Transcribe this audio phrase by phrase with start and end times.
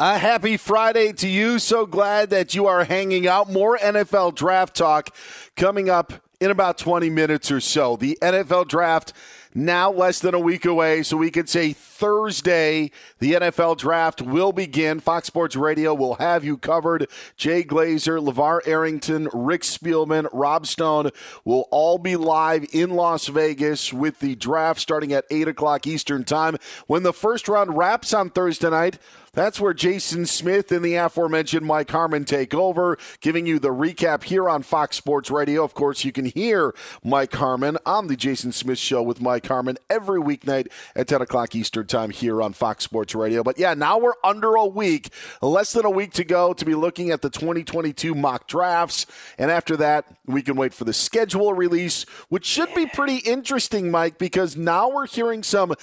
[0.00, 1.58] A happy Friday to you.
[1.58, 3.50] So glad that you are hanging out.
[3.50, 5.12] More NFL draft talk
[5.56, 7.96] coming up in about 20 minutes or so.
[7.96, 9.12] The NFL draft
[9.56, 14.52] now less than a week away, so we could say Thursday the NFL draft will
[14.52, 15.00] begin.
[15.00, 17.08] Fox Sports Radio will have you covered.
[17.36, 21.10] Jay Glazer, LeVar Arrington, Rick Spielman, Rob Stone
[21.44, 26.22] will all be live in Las Vegas with the draft starting at 8 o'clock Eastern
[26.22, 26.56] Time.
[26.86, 29.00] When the first round wraps on Thursday night,
[29.32, 34.24] that's where Jason Smith and the aforementioned Mike Harmon take over, giving you the recap
[34.24, 35.62] here on Fox Sports Radio.
[35.64, 39.76] Of course, you can hear Mike Harmon on the Jason Smith Show with Mike Harmon
[39.90, 43.42] every weeknight at 10 o'clock Eastern Time here on Fox Sports Radio.
[43.42, 45.10] But yeah, now we're under a week,
[45.42, 49.06] less than a week to go to be looking at the 2022 mock drafts.
[49.38, 53.90] And after that, we can wait for the schedule release, which should be pretty interesting,
[53.90, 55.74] Mike, because now we're hearing some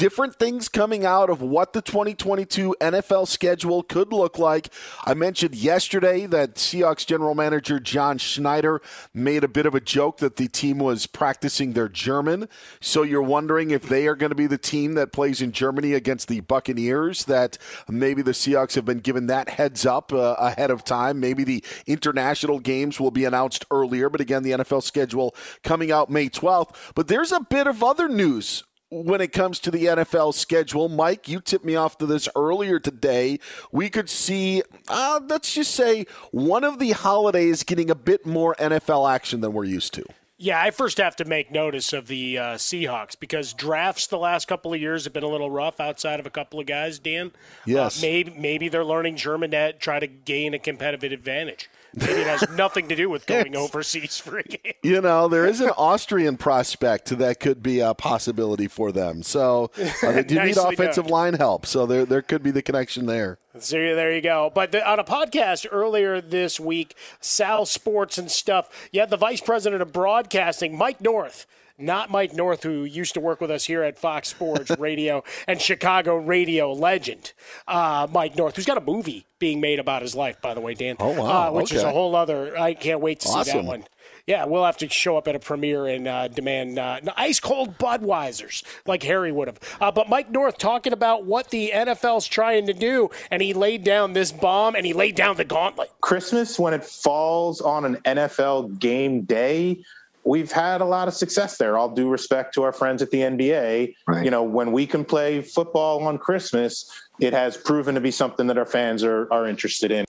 [0.00, 4.72] different things coming out of what the 2022 NFL schedule could look like.
[5.04, 8.80] I mentioned yesterday that Seahawks general manager John Schneider
[9.12, 12.48] made a bit of a joke that the team was practicing their German.
[12.80, 15.92] So you're wondering if they are going to be the team that plays in Germany
[15.92, 20.70] against the Buccaneers, that maybe the Seahawks have been given that heads up uh, ahead
[20.70, 21.20] of time.
[21.20, 26.08] Maybe the international games will be announced earlier, but again, the NFL schedule coming out
[26.08, 26.74] May 12th.
[26.94, 30.88] But there's a bit of other news when it comes to the NFL schedule.
[30.88, 33.38] Mike, you tipped me off to this earlier today.
[33.72, 38.54] We could see, uh, let's just say, one of the holidays getting a bit more
[38.56, 40.04] NFL action than we're used to.
[40.42, 44.48] Yeah, I first have to make notice of the uh, Seahawks because drafts the last
[44.48, 46.98] couple of years have been a little rough outside of a couple of guys.
[46.98, 47.32] Dan,
[47.66, 51.68] yes, uh, maybe maybe they're learning German to try to gain a competitive advantage.
[51.94, 54.74] Maybe it has nothing to do with going overseas for a game.
[54.82, 59.22] You know, there is an Austrian prospect that could be a possibility for them.
[59.22, 59.70] So
[60.02, 61.12] uh, they do need offensive done.
[61.12, 61.66] line help.
[61.66, 63.38] So there, there could be the connection there.
[63.58, 64.50] So there you go.
[64.54, 69.16] But the, on a podcast earlier this week, Sal Sports and stuff, you had the
[69.16, 71.46] vice president of broadcasting, Mike North
[71.80, 75.60] not Mike North, who used to work with us here at Fox Sports Radio and
[75.60, 77.32] Chicago radio legend,
[77.68, 80.74] uh, Mike North, who's got a movie being made about his life, by the way,
[80.74, 80.96] Dan.
[81.00, 81.48] Oh, wow.
[81.48, 81.76] Uh, which okay.
[81.76, 83.44] is a whole other, I can't wait to awesome.
[83.44, 83.84] see that one.
[84.26, 87.78] Yeah, we'll have to show up at a premiere and uh, demand uh, ice cold
[87.78, 89.58] Budweisers like Harry would have.
[89.80, 93.82] Uh, but Mike North talking about what the NFL's trying to do, and he laid
[93.82, 95.90] down this bomb and he laid down the gauntlet.
[96.00, 99.82] Christmas, when it falls on an NFL game day,
[100.24, 101.78] we've had a lot of success there.
[101.78, 103.94] All due respect to our friends at the NBA.
[104.06, 104.24] Right.
[104.24, 106.90] You know, when we can play football on Christmas,
[107.20, 110.04] it has proven to be something that our fans are, are interested in.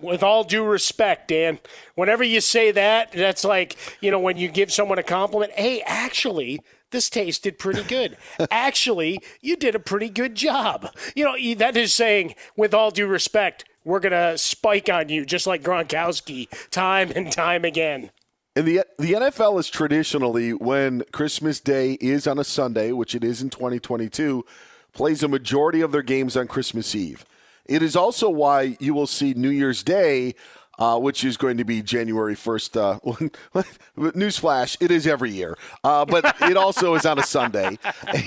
[0.00, 1.60] With all due respect, Dan,
[1.94, 5.80] whenever you say that, that's like, you know, when you give someone a compliment, hey,
[5.82, 6.60] actually,
[6.90, 8.16] this tasted pretty good.
[8.50, 10.88] actually, you did a pretty good job.
[11.14, 15.24] You know, that is saying, with all due respect, we're going to spike on you
[15.24, 18.10] just like Gronkowski time and time again.
[18.54, 23.24] And the the NFL is traditionally when Christmas Day is on a Sunday, which it
[23.24, 24.44] is in 2022,
[24.92, 27.24] plays a majority of their games on Christmas Eve.
[27.64, 30.34] It is also why you will see New Year's Day
[30.78, 32.76] uh, which is going to be January 1st.
[32.76, 33.62] Uh,
[33.96, 37.78] newsflash, it is every year, uh, but it also is on a Sunday.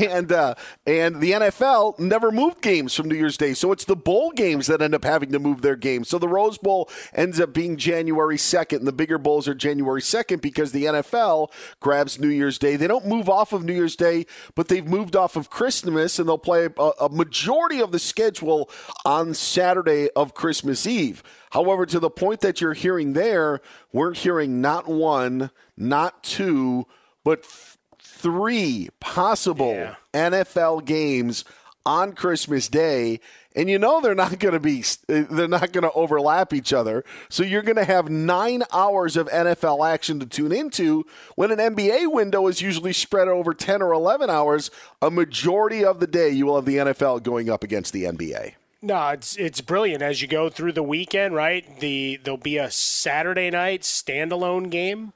[0.06, 0.56] And, uh,
[0.86, 4.68] and the NFL never moved games from New Year's Day, so it's the bowl games
[4.68, 6.10] that end up having to move their games.
[6.10, 10.02] So the Rose Bowl ends up being January 2nd, and the bigger bowls are January
[10.02, 12.76] 2nd because the NFL grabs New Year's Day.
[12.76, 16.28] They don't move off of New Year's Day, but they've moved off of Christmas, and
[16.28, 18.70] they'll play a, a majority of the schedule
[19.04, 21.24] on Saturday of Christmas Eve.
[21.56, 23.62] However, to the point that you're hearing there,
[23.94, 26.86] we're hearing not one, not two,
[27.24, 29.96] but th- three possible yeah.
[30.14, 31.46] NFL games
[31.86, 33.22] on Christmas Day.
[33.56, 36.74] And you know they're not going to be uh, they're not going to overlap each
[36.74, 37.06] other.
[37.30, 41.06] So you're going to have 9 hours of NFL action to tune into
[41.38, 44.72] when an NBA window is usually spread over 10 or 11 hours
[45.02, 48.56] a majority of the day you will have the NFL going up against the NBA
[48.86, 51.80] no, it's it's brilliant as you go through the weekend, right?
[51.80, 55.14] The there'll be a Saturday night standalone game,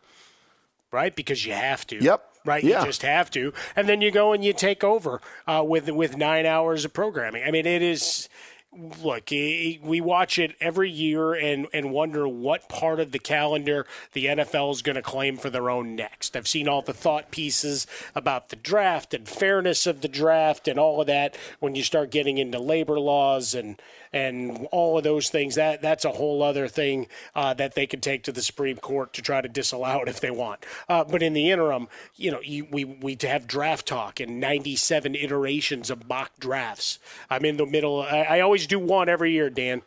[0.92, 1.16] right?
[1.16, 2.04] Because you have to.
[2.04, 2.26] Yep.
[2.46, 2.80] Right, yeah.
[2.80, 6.16] you just have to, and then you go and you take over uh, with with
[6.18, 7.44] nine hours of programming.
[7.44, 8.30] I mean, it is
[8.72, 14.26] look, we watch it every year and, and wonder what part of the calendar the
[14.26, 16.36] NFL is going to claim for their own next.
[16.36, 20.80] I've seen all the thought pieces about the draft and fairness of the draft and
[20.80, 23.82] all of that when you start getting into labor laws and
[24.12, 25.56] and all of those things.
[25.56, 29.14] That that's a whole other thing uh, that they could take to the Supreme Court
[29.14, 30.66] to try to disallow it if they want.
[30.88, 35.16] Uh, but in the interim, you know, you, we we have draft talk and 97
[35.16, 37.00] iterations of mock drafts.
[37.30, 38.02] I'm in the middle.
[38.02, 39.82] I, I always do one every year, Dan.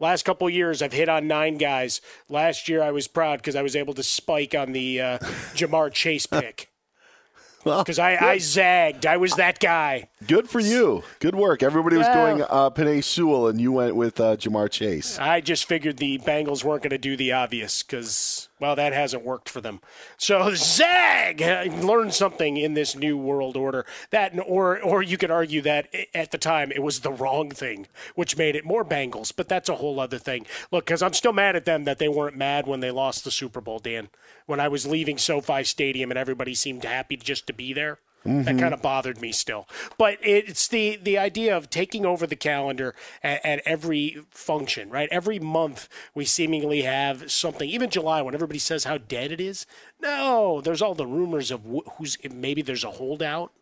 [0.00, 2.00] Last couple years, I've hit on nine guys.
[2.28, 5.18] Last year, I was proud because I was able to spike on the uh,
[5.54, 6.70] Ja'Marr Chase pick
[7.64, 9.06] Well, because I, I zagged.
[9.06, 10.08] I was that guy.
[10.26, 11.04] Good for you.
[11.20, 11.62] Good work.
[11.62, 15.16] Everybody was going uh, Penei Sewell, and you went with uh, Ja'Marr Chase.
[15.18, 19.24] I just figured the Bengals weren't going to do the obvious because well, that hasn't
[19.24, 19.80] worked for them.
[20.16, 21.40] So Zag
[21.84, 23.86] learned something in this new world order.
[24.10, 27.86] That, or or you could argue that at the time it was the wrong thing,
[28.16, 29.32] which made it more Bengals.
[29.34, 30.46] But that's a whole other thing.
[30.72, 33.30] Look, because I'm still mad at them that they weren't mad when they lost the
[33.30, 34.08] Super Bowl, Dan.
[34.46, 38.00] When I was leaving SoFi Stadium and everybody seemed happy just to be there.
[38.28, 38.42] Mm-hmm.
[38.42, 39.66] That kind of bothered me still.
[39.96, 45.08] But it's the the idea of taking over the calendar at, at, every function, right?
[45.10, 47.68] Every month we seemingly have something.
[47.68, 49.64] Even July, when everybody says how dead it is,
[50.00, 51.62] no, there's all the rumors of
[51.96, 53.52] who's maybe there's a holdout.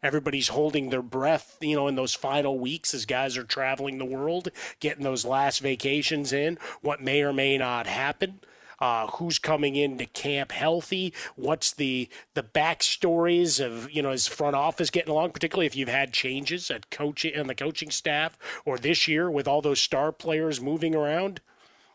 [0.00, 4.04] Everybody's holding their breath, you know, in those final weeks as guys are traveling the
[4.04, 6.58] world, getting those last vacations in.
[6.82, 8.40] What may or may not happen
[8.84, 14.54] uh, who's coming into camp healthy, what's the the backstories of you know his front
[14.54, 18.36] office getting along, particularly if you've had changes at coaching and the coaching staff,
[18.66, 21.40] or this year with all those star players moving around.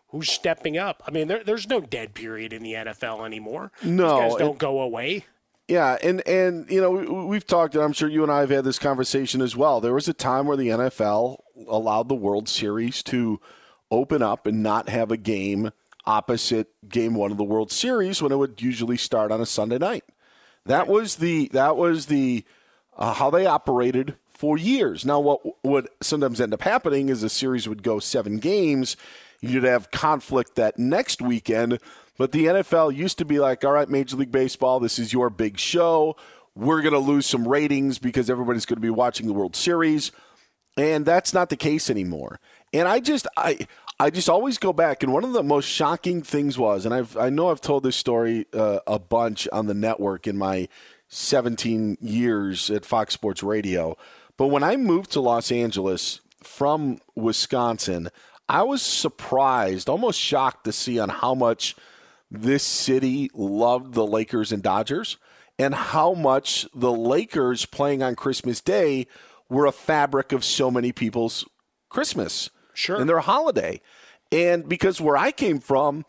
[0.07, 1.03] Who's stepping up?
[1.05, 3.71] I mean, there, there's no dead period in the NFL anymore.
[3.83, 5.25] No, These guys don't it, go away.
[5.67, 8.63] Yeah, and and you know we've talked, and I'm sure you and I have had
[8.63, 9.79] this conversation as well.
[9.79, 13.39] There was a time where the NFL allowed the World Series to
[13.91, 15.71] open up and not have a game
[16.05, 19.77] opposite game one of the World Series when it would usually start on a Sunday
[19.77, 20.03] night.
[20.65, 22.43] That was the that was the
[22.97, 25.05] uh, how they operated for years.
[25.05, 28.95] Now, what would sometimes end up happening is a series would go seven games.
[29.41, 31.79] You'd have conflict that next weekend.
[32.17, 35.29] But the NFL used to be like, all right, Major League Baseball, this is your
[35.29, 36.17] big show.
[36.55, 40.11] We're going to lose some ratings because everybody's going to be watching the World Series.
[40.75, 42.39] And that's not the case anymore.
[42.73, 43.59] And I just, I,
[44.01, 47.17] I just always go back, and one of the most shocking things was, and I've,
[47.17, 50.69] I know I've told this story uh, a bunch on the network in my
[51.09, 53.97] 17 years at Fox Sports Radio.
[54.37, 58.07] But when I moved to Los Angeles from Wisconsin,
[58.47, 61.75] I was surprised, almost shocked to see on how much
[62.31, 65.17] this city loved the Lakers and Dodgers
[65.57, 69.07] and how much the Lakers playing on Christmas Day
[69.49, 71.43] were a fabric of so many people's
[71.89, 72.97] Christmas sure.
[72.97, 73.81] and their holiday.
[74.31, 76.05] And because where I came from,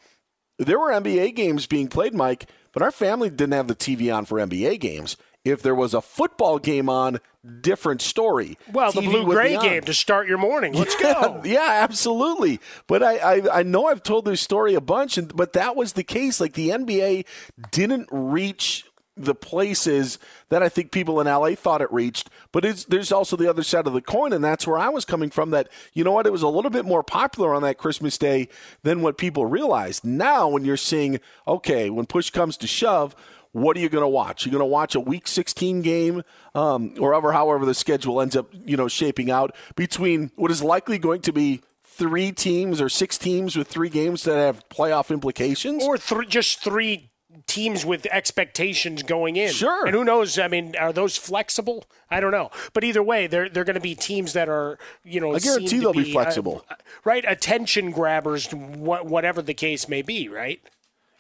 [0.58, 4.24] there were NBA games being played, Mike, but our family didn't have the TV on
[4.24, 5.16] for NBA games.
[5.42, 7.18] If there was a football game on,
[7.62, 8.58] different story.
[8.70, 10.74] Well, TV the blue gray game to start your morning.
[10.74, 11.40] Let's yeah, go.
[11.44, 12.60] Yeah, absolutely.
[12.86, 15.94] But I, I, I know I've told this story a bunch, and, but that was
[15.94, 16.40] the case.
[16.40, 17.24] Like the NBA
[17.70, 18.84] didn't reach
[19.16, 22.30] the places that I think people in LA thought it reached.
[22.52, 25.30] But there's also the other side of the coin, and that's where I was coming
[25.30, 25.50] from.
[25.50, 28.48] That you know what, it was a little bit more popular on that Christmas day
[28.82, 30.04] than what people realized.
[30.04, 33.14] Now, when you're seeing, okay, when push comes to shove.
[33.52, 34.46] What are you going to watch?
[34.46, 36.22] You're going to watch a Week 16 game,
[36.54, 40.62] um, or however, however the schedule ends up, you know, shaping out between what is
[40.62, 45.10] likely going to be three teams or six teams with three games that have playoff
[45.10, 47.09] implications, or th- just three
[47.50, 49.50] teams with expectations going in.
[49.50, 49.84] Sure.
[49.84, 50.38] And who knows?
[50.38, 51.84] I mean, are those flexible?
[52.08, 52.50] I don't know.
[52.72, 55.34] But either way, they're they're going to be teams that are you know.
[55.34, 56.64] I guarantee they'll be, be flexible.
[56.70, 60.28] Uh, right, attention grabbers, whatever the case may be.
[60.28, 60.60] Right.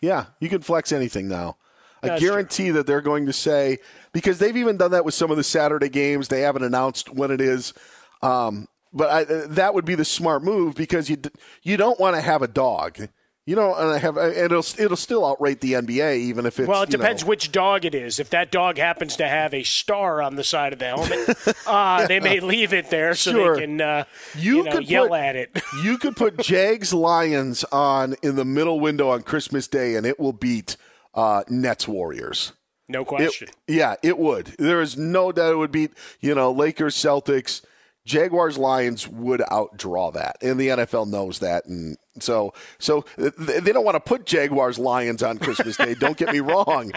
[0.00, 1.56] Yeah, you can flex anything now.
[2.02, 2.74] I That's guarantee true.
[2.74, 3.78] that they're going to say
[4.12, 6.28] because they've even done that with some of the Saturday games.
[6.28, 7.74] They haven't announced when it is.
[8.22, 11.18] Um, but I, that would be the smart move because you
[11.62, 13.08] you don't want to have a dog
[13.50, 16.68] you know, and I have and it'll it'll still outrate the NBA even if it's
[16.68, 16.82] well.
[16.82, 17.30] It depends know.
[17.30, 18.20] which dog it is.
[18.20, 22.06] If that dog happens to have a star on the side of the helmet, uh,
[22.06, 23.56] they may leave it there so sure.
[23.56, 24.04] they can uh,
[24.38, 25.60] you, you know, could yell put, at it.
[25.82, 30.20] you could put Jags Lions on in the middle window on Christmas Day, and it
[30.20, 30.76] will beat
[31.14, 32.52] uh, Nets Warriors.
[32.88, 33.48] No question.
[33.66, 34.54] It, yeah, it would.
[34.60, 35.90] There is no doubt it would beat
[36.20, 37.62] you know Lakers Celtics.
[38.06, 43.84] Jaguars Lions would outdraw that, and the NFL knows that, and so so they don't
[43.84, 45.94] want to put Jaguars Lions on Christmas Day.
[45.94, 46.90] don't get me wrong,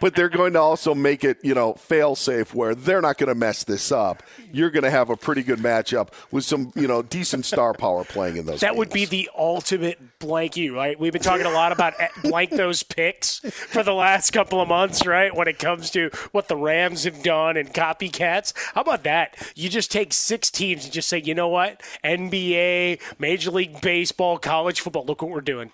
[0.00, 3.28] but they're going to also make it you know fail safe where they're not going
[3.28, 4.22] to mess this up.
[4.52, 8.04] You're going to have a pretty good matchup with some you know decent star power
[8.04, 8.60] playing in those.
[8.60, 8.78] That games.
[8.78, 10.98] would be the ultimate blank you right.
[10.98, 14.68] We've been talking a lot about eh, blank those picks for the last couple of
[14.68, 15.34] months, right?
[15.34, 18.52] When it comes to what the Rams have done and copycats.
[18.74, 19.36] How about that?
[19.56, 24.38] You just take six teams and just say, you know what, NBA, Major League Baseball,
[24.38, 25.06] college college football.
[25.06, 25.72] Look what we're doing.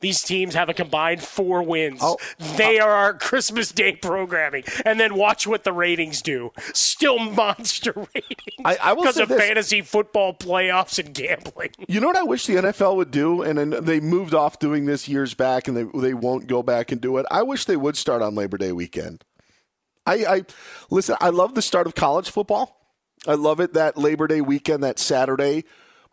[0.00, 2.00] These teams have a combined four wins.
[2.02, 2.16] Oh,
[2.56, 4.64] they are our Christmas Day programming.
[4.84, 6.50] And then watch what the ratings do.
[6.74, 8.56] Still monster ratings.
[8.64, 9.40] I, I because of this.
[9.40, 11.70] fantasy football playoffs and gambling.
[11.86, 13.42] You know what I wish the NFL would do?
[13.42, 17.00] And they moved off doing this years back and they, they won't go back and
[17.00, 17.26] do it.
[17.30, 19.24] I wish they would start on Labor Day weekend.
[20.04, 20.44] I, I
[20.90, 22.78] listen, I love the start of college football.
[23.26, 25.64] I love it that Labor Day weekend, that Saturday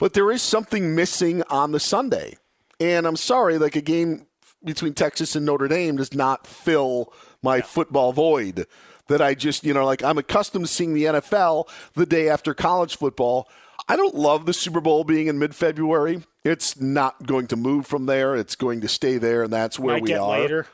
[0.01, 2.35] but there is something missing on the Sunday.
[2.79, 4.25] And I'm sorry, like a game
[4.63, 7.61] between Texas and Notre Dame does not fill my yeah.
[7.61, 8.65] football void
[9.09, 12.55] that I just, you know, like I'm accustomed to seeing the NFL the day after
[12.55, 13.47] college football.
[13.87, 16.23] I don't love the Super Bowl being in mid February.
[16.43, 18.35] It's not going to move from there.
[18.35, 20.39] It's going to stay there, and that's where Might we are.
[20.39, 20.67] Later.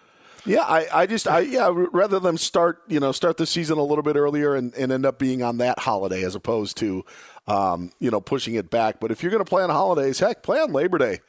[0.45, 3.83] Yeah, I, I just I yeah rather than start you know start the season a
[3.83, 7.03] little bit earlier and, and end up being on that holiday as opposed to
[7.47, 8.99] um, you know, pushing it back.
[8.99, 11.19] But if you're going to play on holidays, heck, play on Labor Day.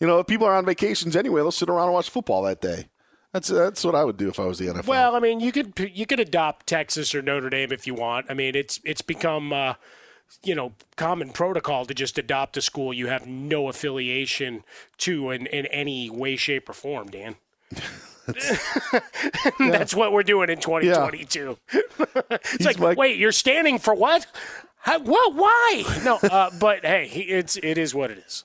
[0.00, 2.60] You know, if people are on vacations anyway, they'll sit around and watch football that
[2.60, 2.86] day.
[3.32, 4.86] That's that's what I would do if I was the NFL.
[4.86, 8.26] Well, I mean, you could you could adopt Texas or Notre Dame if you want.
[8.30, 9.74] I mean, it's it's become uh,
[10.42, 14.64] you know common protocol to just adopt a school you have no affiliation
[14.98, 17.08] to in, in any way, shape, or form.
[17.08, 17.36] Dan.
[18.28, 18.92] that's,
[19.60, 19.70] yeah.
[19.70, 21.58] that's what we're doing in 2022.
[21.72, 21.80] Yeah.
[22.30, 22.94] it's He's like, my...
[22.94, 24.26] wait, you're standing for what?
[24.78, 25.34] How, what?
[25.34, 25.84] Why?
[26.04, 28.44] No, uh, but hey, it's it is what it is.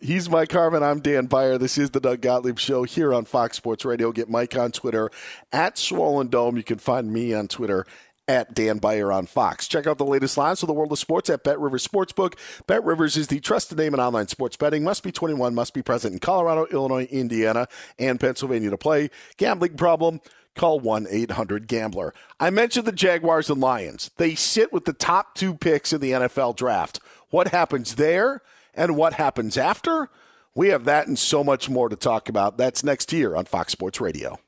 [0.00, 0.84] He's Mike Harmon.
[0.84, 1.58] I'm Dan Beyer.
[1.58, 4.12] This is the Doug Gottlieb Show here on Fox Sports Radio.
[4.12, 5.10] Get Mike on Twitter
[5.52, 6.56] at Swollen Dome.
[6.56, 7.84] You can find me on Twitter
[8.28, 9.66] at Dan Beyer on Fox.
[9.66, 12.34] Check out the latest lines for the world of sports at Bet Rivers Sportsbook.
[12.66, 14.84] Bet Rivers is the trusted name in online sports betting.
[14.84, 17.66] Must be 21, must be present in Colorado, Illinois, Indiana,
[17.98, 19.10] and Pennsylvania to play.
[19.38, 20.20] Gambling problem?
[20.58, 22.12] call 1 800 Gambler.
[22.38, 24.10] I mentioned the Jaguars and Lions.
[24.16, 27.00] They sit with the top two picks in the NFL draft.
[27.30, 28.42] What happens there
[28.74, 30.10] and what happens after?
[30.54, 32.58] We have that and so much more to talk about.
[32.58, 34.40] That's next year on Fox Sports Radio.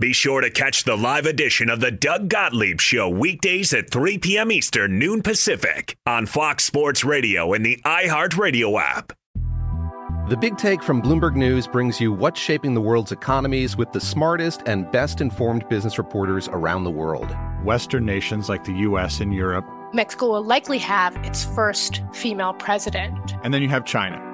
[0.00, 4.18] Be sure to catch the live edition of the Doug Gottlieb Show weekdays at 3
[4.18, 4.50] p.m.
[4.50, 9.12] Eastern, noon Pacific on Fox Sports Radio and the iHeartRadio app.
[10.28, 14.00] The Big Take from Bloomberg News brings you what's shaping the world's economies with the
[14.00, 17.32] smartest and best informed business reporters around the world.
[17.62, 19.20] Western nations like the U.S.
[19.20, 19.64] and Europe.
[19.92, 23.36] Mexico will likely have its first female president.
[23.44, 24.33] And then you have China.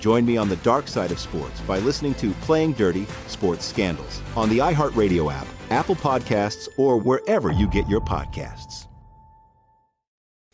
[0.00, 4.22] Join me on the dark side of sports by listening to Playing Dirty Sports Scandals
[4.36, 8.86] on the iHeartRadio app, Apple Podcasts, or wherever you get your podcasts.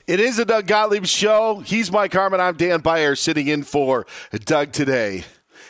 [0.06, 1.60] It is a Doug Gottlieb show.
[1.60, 2.38] He's Mike Harmon.
[2.38, 4.06] I'm Dan Beyer sitting in for
[4.44, 5.24] Doug today.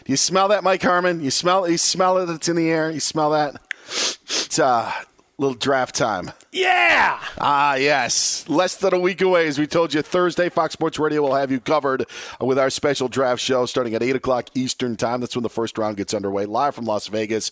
[0.04, 1.22] Do you smell that, Mike Harmon?
[1.22, 2.28] You smell you smell it?
[2.28, 2.90] It's in the air.
[2.90, 3.60] You smell that?
[3.86, 4.90] It's uh,
[5.38, 6.30] little draft time.
[6.52, 7.18] Yeah.
[7.38, 8.48] Ah, yes.
[8.48, 10.02] Less than a week away, as we told you.
[10.02, 12.06] Thursday, Fox Sports Radio will have you covered
[12.40, 15.20] with our special draft show starting at 8 o'clock Eastern Time.
[15.20, 17.50] That's when the first round gets underway, live from Las Vegas.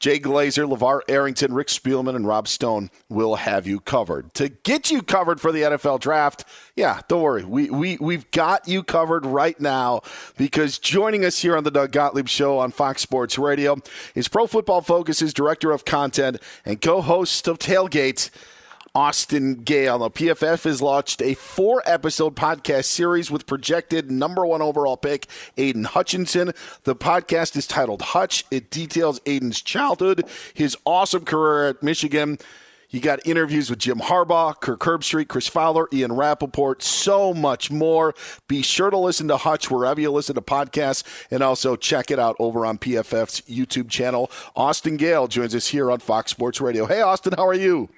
[0.00, 4.34] Jay Glazer, LeVar Arrington, Rick Spielman, and Rob Stone will have you covered.
[4.34, 6.44] To get you covered for the NFL draft,
[6.76, 7.44] yeah, don't worry.
[7.44, 10.02] We, we, we've got you covered right now
[10.36, 13.76] because joining us here on the Doug Gottlieb Show on Fox Sports Radio
[14.14, 18.30] is Pro Football Focus's Director of Content and co host of Tailgate.
[18.94, 19.98] Austin Gayle.
[19.98, 25.26] Now, PFF has launched a four episode podcast series with projected number one overall pick,
[25.56, 26.52] Aidan Hutchinson.
[26.84, 28.44] The podcast is titled Hutch.
[28.52, 32.38] It details Aidan's childhood, his awesome career at Michigan.
[32.90, 38.14] You got interviews with Jim Harbaugh, Kirk Herbstreit, Chris Fowler, Ian Rapoport, so much more.
[38.46, 41.02] Be sure to listen to Hutch wherever you listen to podcasts
[41.32, 44.30] and also check it out over on PFF's YouTube channel.
[44.54, 46.86] Austin Gayle joins us here on Fox Sports Radio.
[46.86, 47.88] Hey, Austin, how are you?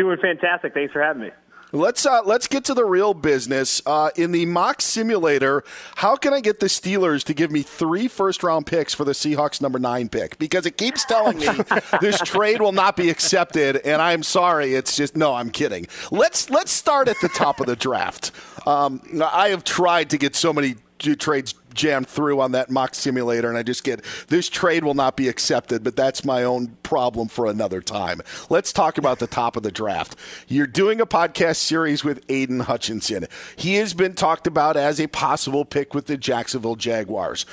[0.00, 0.72] Doing fantastic.
[0.72, 1.30] Thanks for having me.
[1.72, 3.82] Let's uh, let's get to the real business.
[3.84, 5.62] Uh, in the mock simulator,
[5.96, 9.12] how can I get the Steelers to give me three first round picks for the
[9.12, 10.38] Seahawks number nine pick?
[10.38, 11.48] Because it keeps telling me
[12.00, 14.74] this trade will not be accepted, and I'm sorry.
[14.74, 15.34] It's just no.
[15.34, 15.86] I'm kidding.
[16.10, 18.30] Let's let's start at the top of the draft.
[18.66, 23.48] Um, I have tried to get so many trades jammed through on that mock simulator,
[23.48, 27.28] and I just get this trade will not be accepted, but that's my own problem
[27.28, 28.20] for another time.
[28.50, 30.14] Let's talk about the top of the draft.
[30.46, 33.26] You're doing a podcast series with Aidan Hutchinson.
[33.56, 37.46] He has been talked about as a possible pick with the Jacksonville Jaguars.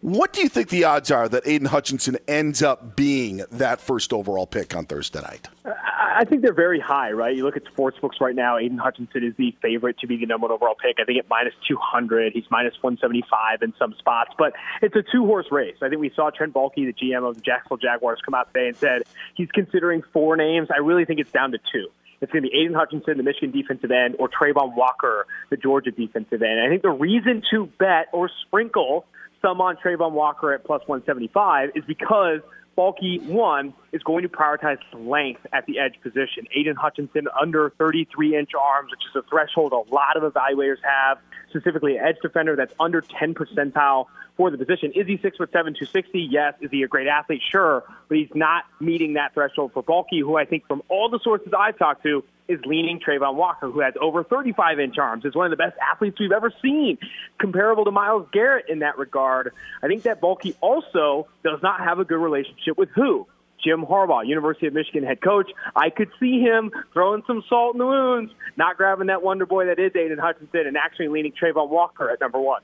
[0.00, 4.12] What do you think the odds are that Aidan Hutchinson ends up being that first
[4.12, 5.48] overall pick on Thursday night?
[5.64, 5.72] Uh,
[6.14, 7.36] I think they're very high, right?
[7.36, 8.58] You look at sports books right now.
[8.58, 10.96] Aidan Hutchinson is the favorite to be the number one overall pick.
[11.00, 12.32] I think at minus 200.
[12.32, 15.76] He's minus 175 in some spots, but it's a two horse race.
[15.82, 18.68] I think we saw Trent Baalke, the GM of the Jacksonville Jaguars, come out today
[18.68, 19.02] and said
[19.34, 20.68] he's considering four names.
[20.72, 21.88] I really think it's down to two.
[22.20, 25.90] It's going to be Aidan Hutchinson, the Michigan defensive end, or Travon Walker, the Georgia
[25.90, 26.60] defensive end.
[26.60, 29.04] I think the reason to bet or sprinkle
[29.42, 32.40] some on Travon Walker at plus 175 is because
[32.76, 36.46] Baalke, one, is going to prioritize length at the edge position.
[36.54, 41.18] Aidan Hutchinson under 33 inch arms, which is a threshold a lot of evaluators have,
[41.50, 44.06] specifically an edge defender that's under 10 percentile
[44.36, 44.92] for the position.
[44.94, 46.28] Is he six foot seven, 260?
[46.30, 46.54] Yes.
[46.60, 47.42] Is he a great athlete?
[47.50, 47.84] Sure.
[48.08, 51.52] But he's not meeting that threshold for Baalke, who I think from all the sources
[51.56, 55.46] I've talked to is leaning Travon Walker, who has over 35 inch arms, is one
[55.46, 56.98] of the best athletes we've ever seen,
[57.38, 59.52] comparable to Myles Garrett in that regard.
[59.82, 63.26] I think that Baalke also does not have a good relationship with who?
[63.64, 65.50] Jim Harbaugh, University of Michigan head coach.
[65.74, 69.66] I could see him throwing some salt in the wounds, not grabbing that wonder boy
[69.66, 72.60] that is Aidan Hutchinson, and actually leaning Travon Walker at number one.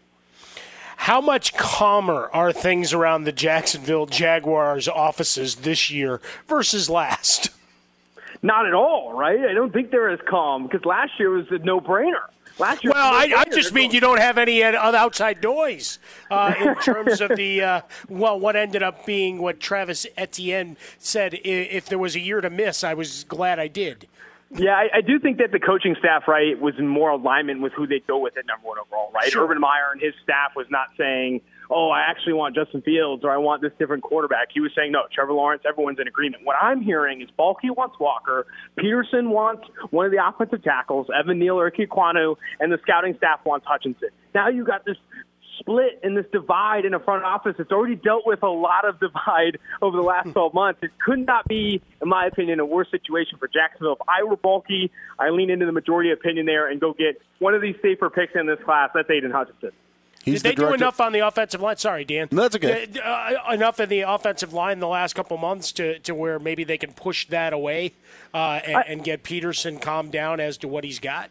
[1.00, 7.48] How much calmer are things around the Jacksonville Jaguars offices this year versus last?
[8.42, 9.40] Not at all, right?
[9.40, 12.20] I don't think they're as calm because last year was a no-brainer.
[12.58, 16.74] Last year, well, I, I, just mean you don't have any outside noise uh, in
[16.82, 21.32] terms of the uh, well, what ended up being what Travis Etienne said.
[21.42, 24.06] If there was a year to miss, I was glad I did.
[24.52, 27.72] Yeah, I, I do think that the coaching staff, right, was in more alignment with
[27.72, 29.30] who they go with at number one overall, right?
[29.30, 29.44] Sure.
[29.44, 33.30] Urban Meyer and his staff was not saying, oh, I actually want Justin Fields or
[33.30, 34.48] I want this different quarterback.
[34.52, 36.44] He was saying, no, Trevor Lawrence, everyone's in agreement.
[36.44, 41.38] What I'm hearing is Baalke wants Walker, Pederson wants one of the offensive tackles, Evan
[41.38, 44.08] Neal or Ekwonu, and the scouting staff wants Hutchinson.
[44.34, 44.96] Now you got this
[45.60, 47.54] split and this divide in a front office.
[47.58, 50.80] It's already dealt with a lot of divide over the last 12 months.
[50.82, 53.96] It could not be, in my opinion, a worse situation for Jacksonville.
[54.00, 57.54] If I were Baalke, I lean into the majority opinion there and go get one
[57.54, 58.90] of these safer picks in this class.
[58.94, 59.70] That's Aidan Hutchinson.
[60.22, 61.76] He's Did they do enough on the offensive line?
[61.78, 62.28] Sorry, Dan.
[62.30, 62.88] That's okay.
[63.02, 66.38] Uh, uh, enough in the offensive line in the last couple months to, to where
[66.38, 67.94] maybe they can push that away
[68.34, 71.30] uh, and, I, and, get Pederson calmed down as to what he's got?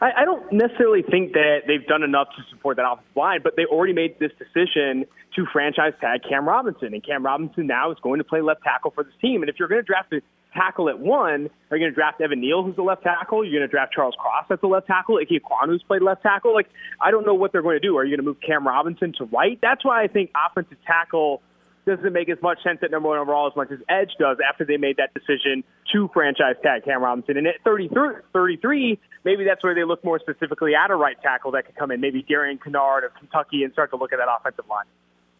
[0.00, 3.56] I, I don't necessarily think that they've done enough to support that offensive line, but
[3.56, 6.94] they already made this decision to franchise tag Cam Robinson.
[6.94, 9.42] And Cam Robinson now is going to play left tackle for this team.
[9.42, 10.20] And if you're going to draft a
[10.54, 13.44] tackle at one, are you going to draft Evan Neal, who's a left tackle?
[13.44, 15.18] You're going to draft Charles Cross, that's the left tackle.
[15.20, 16.54] Ike who's played left tackle.
[16.54, 16.68] Like,
[17.00, 17.96] I don't know what they're going to do.
[17.96, 19.58] Are you going to move Cam Robinson to right?
[19.62, 21.42] That's why I think offensive tackle
[21.86, 24.64] doesn't make as much sense at number one overall as much as Edge does after
[24.64, 27.36] they made that decision to franchise tag Cam Robinson.
[27.36, 31.50] And at 33, 33 maybe that's where they look more specifically at a right tackle
[31.52, 34.28] that could come in, maybe Darian Kinnard of Kentucky, and start to look at that
[34.28, 34.86] offensive line.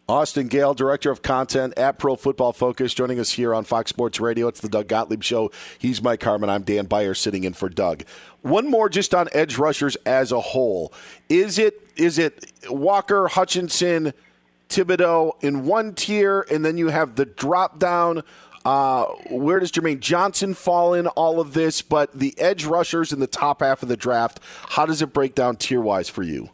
[0.09, 4.19] Austin Gayle, Director of Content at Pro Football Focus, joining us here on Fox Sports
[4.19, 4.49] Radio.
[4.49, 5.49] It's the Doug Gottlieb Show.
[5.79, 6.49] He's Mike Harmon.
[6.49, 8.03] I'm Dan Beyer sitting in for Doug.
[8.41, 10.91] One more just on edge rushers as a whole.
[11.29, 14.13] Is it is it Walker, Hutchinson,
[14.73, 18.23] Thibodeaux in one tier, and then you have the drop down.
[18.65, 21.81] Uh, where does Jermaine Johnson fall in all of this?
[21.81, 25.35] But the edge rushers in the top half of the draft, how does it break
[25.35, 26.49] down tier wise for you?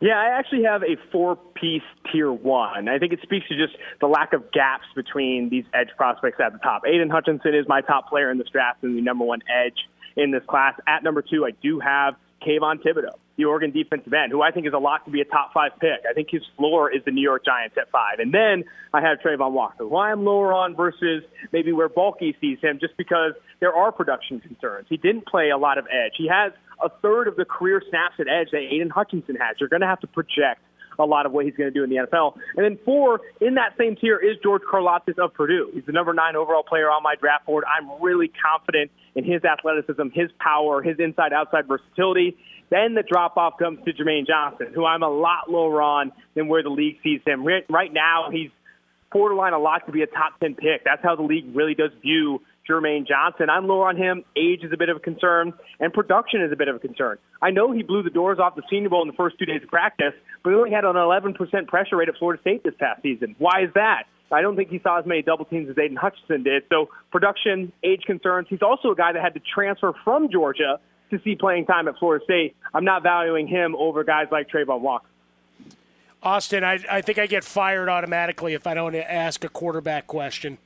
[0.00, 2.88] Yeah, I actually have a four piece tier one.
[2.88, 6.52] I think it speaks to just the lack of gaps between these edge prospects at
[6.52, 6.82] the top.
[6.86, 10.30] Aidan Hutchinson is my top player in this draft and the number one edge in
[10.30, 10.74] this class.
[10.86, 14.66] At number two, I do have Kayvon Thibodeaux the Oregon defensive end, who I think
[14.66, 16.04] is a lot to be a top five pick.
[16.08, 18.18] I think his floor is the New York Giants at five.
[18.18, 22.38] And then I have Travon Walker, who I am lower on versus maybe where Baalke
[22.40, 24.86] sees him, just because there are production concerns.
[24.88, 26.12] He didn't play a lot of edge.
[26.16, 29.56] He has a third of the career snaps at edge that Aidan Hutchinson has.
[29.58, 30.60] You're going to have to project
[30.98, 32.34] a lot of what he's going to do in the NFL.
[32.56, 35.70] And then four, in that same tier is George Karlaftis of Purdue.
[35.74, 37.64] He's the number nine overall player on my draft board.
[37.64, 42.36] I'm really confident in his athleticism, his power, his inside-outside versatility.
[42.70, 46.48] Then the drop off comes to Jermaine Johnson, who I'm a lot lower on than
[46.48, 47.44] where the league sees him.
[47.44, 48.50] Right now, he's
[49.12, 50.82] borderline a lot to be a top 10 pick.
[50.84, 53.50] That's how the league really does view Jermaine Johnson.
[53.50, 54.24] I'm lower on him.
[54.36, 57.18] Age is a bit of a concern, and production is a bit of a concern.
[57.42, 59.62] I know he blew the doors off the Senior Bowl in the first two days
[59.62, 61.36] of practice, but he only had an 11%
[61.68, 63.36] pressure rate at Florida State this past season.
[63.38, 64.04] Why is that?
[64.32, 66.64] I don't think he saw as many double teams as Aidan Hutchinson did.
[66.68, 68.48] So production, age concerns.
[68.50, 71.98] He's also a guy that had to transfer from Georgia to see playing time at
[71.98, 72.56] Florida State.
[72.72, 75.06] I'm not valuing him over guys like Travon Walker.
[76.22, 80.58] Austin, I, I think I get fired automatically if I don't ask a quarterback question.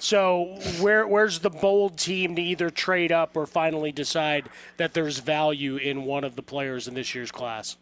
[0.00, 5.18] So where where's the bold team to either trade up or finally decide that there's
[5.18, 7.76] value in one of the players in this year's class?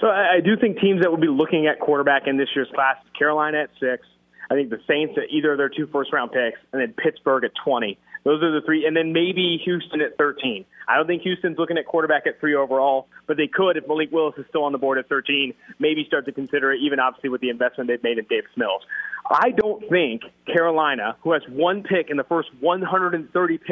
[0.00, 2.68] So I, I do think teams that will be looking at quarterback in this year's
[2.74, 4.06] class, Carolina at six,
[4.50, 7.44] I think the Saints at either of their two first round picks, and then Pittsburgh
[7.44, 7.98] at 20.
[8.26, 10.64] Those are the three, and then maybe Houston at 13.
[10.88, 14.10] I don't think Houston's looking at quarterback at three overall, but they could if Malik
[14.10, 15.54] Willis is still on the board at 13.
[15.78, 18.82] Maybe start to consider it, even obviously with the investment they've made in Davis Mills.
[19.30, 23.70] I don't think Carolina, who has one pick in the first 130 picks,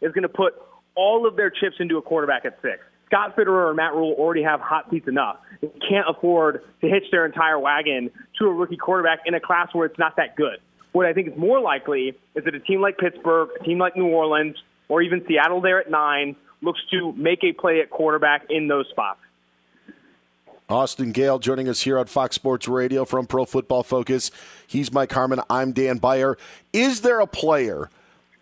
[0.00, 0.54] is going to put
[0.94, 2.78] all of their chips into a quarterback at six.
[3.06, 5.38] Scott Fitterer or Matt Rhule already have hot seats enough.
[5.60, 9.66] They can't afford to hitch their entire wagon to a rookie quarterback in a class
[9.72, 10.58] where it's not that good.
[10.92, 13.96] What I think is more likely is that a team like Pittsburgh, a team like
[13.96, 14.56] New Orleans,
[14.88, 18.88] or even Seattle there at nine looks to make a play at quarterback in those
[18.88, 19.20] spots.
[20.68, 24.30] Austin Gayle joining us here on Fox Sports Radio from Pro Football Focus.
[24.66, 25.40] He's Mike Harmon.
[25.50, 26.38] I'm Dan Beyer.
[26.72, 27.90] Is there a player?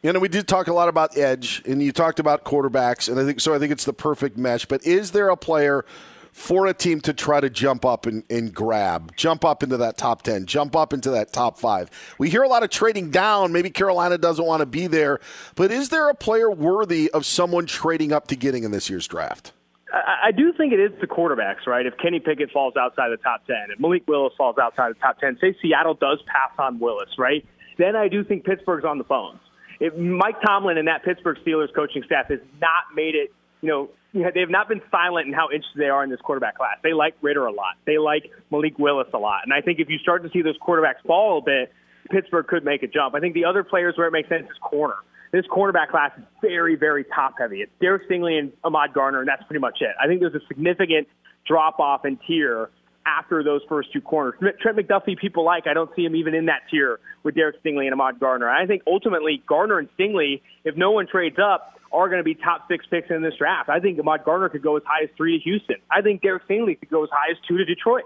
[0.02, 3.18] You know, we did talk a lot about edge, and you talked about quarterbacks, and
[3.18, 3.54] I think so.
[3.54, 4.66] I think it's the perfect mesh.
[4.66, 5.84] But is there a player
[6.32, 9.96] for a team to try to jump up and, and grab, jump up into that
[9.96, 11.90] top 10, jump up into that top five.
[12.18, 13.52] We hear a lot of trading down.
[13.52, 15.20] Maybe Carolina doesn't want to be there,
[15.54, 19.06] but is there a player worthy of someone trading up to getting in this year's
[19.06, 19.52] draft?
[19.92, 21.86] I do think it is the quarterbacks, right?
[21.86, 25.18] If Kenny Pickett falls outside the top 10, if Malik Willis falls outside the top
[25.18, 27.44] 10, say Seattle does pass on Willis, right?
[27.78, 29.40] Then I do think Pittsburgh's on the phones.
[29.80, 33.88] If Mike Tomlin and that Pittsburgh Steelers coaching staff has not made it, you know,
[34.34, 36.76] they have not been silent in how interested they are in this quarterback class.
[36.82, 37.76] They like Ridder a lot.
[37.86, 39.40] They like Malik Willis a lot.
[39.44, 41.72] And I think if you start to see those quarterbacks fall a bit,
[42.10, 43.14] Pittsburgh could make a jump.
[43.14, 44.96] I think the other players where it makes sense is corner
[45.32, 47.60] this quarterback class is very, very top heavy.
[47.60, 49.94] It's Derek Stingley and Ahmad Gardner, and that's pretty much it.
[50.02, 51.08] I think there's a significant
[51.46, 52.70] drop off in tier
[53.08, 54.34] after those first two corners.
[54.60, 55.66] Trent McDuffie, people like.
[55.66, 58.48] I don't see him even in that tier with Derek Stingley and Ahmad Gardner.
[58.48, 62.34] I think ultimately Gardner and Stingley, if no one trades up, are going to be
[62.34, 63.70] top six picks in this draft.
[63.70, 65.76] I think Ahmad Gardner could go as high as three to Houston.
[65.90, 68.04] I think Derek Stingley could go as high as two to Detroit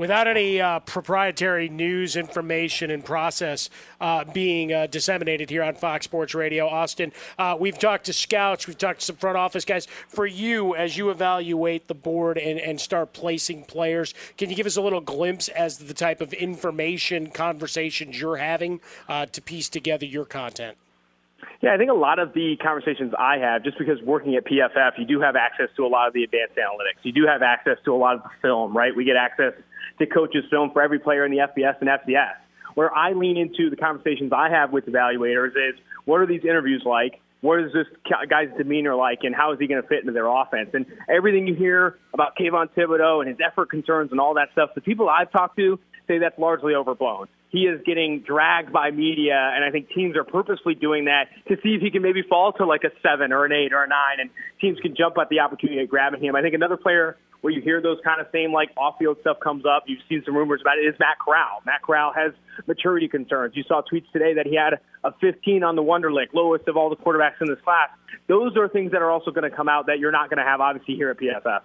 [0.00, 3.68] without any uh, proprietary news information and process
[4.00, 6.66] uh, being uh, disseminated here on Fox Sports Radio.
[6.66, 9.86] Austin, uh, we've talked to scouts, we've talked to some front office guys.
[10.08, 14.64] For you, as you evaluate the board and, and start placing players, can you give
[14.64, 19.42] us a little glimpse as to the type of information conversations you're having uh, to
[19.42, 20.78] piece together your content?
[21.60, 24.92] Yeah, I think a lot of the conversations I have, just because working at PFF,
[24.98, 27.02] you do have access to a lot of the advanced analytics.
[27.02, 28.96] You do have access to a lot of the film, right?
[28.96, 29.52] We get access
[30.00, 32.34] to coaches film for every player in the FBS and FCS.
[32.74, 36.82] Where I lean into the conversations I have with evaluators is what are these interviews
[36.84, 37.20] like?
[37.42, 37.86] What is this
[38.28, 40.70] guy's demeanor like, and how is he going to fit into their offense?
[40.74, 44.70] And everything you hear about Kayvon Thibodeaux and his effort concerns and all that stuff,
[44.74, 45.78] the people I've talked to
[46.10, 47.28] say that's largely overblown.
[47.50, 51.56] He is getting dragged by media, and I think teams are purposely doing that to
[51.62, 53.88] see if he can maybe fall to like a seven or an eight or a
[53.88, 56.36] nine, and teams can jump at the opportunity of grabbing him.
[56.36, 59.64] I think another player where you hear those kind of same like off-field stuff comes
[59.64, 59.84] up.
[59.86, 60.82] You've seen some rumors about it.
[60.82, 61.62] Is Matt Corral?
[61.64, 62.32] Matt Corral has
[62.66, 63.56] maturity concerns.
[63.56, 66.90] You saw tweets today that he had a 15 on the Wonderlic, lowest of all
[66.90, 67.88] the quarterbacks in this class.
[68.28, 70.44] Those are things that are also going to come out that you're not going to
[70.44, 71.62] have obviously here at PFF.